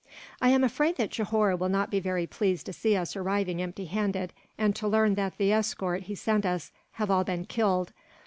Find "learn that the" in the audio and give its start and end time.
4.87-5.51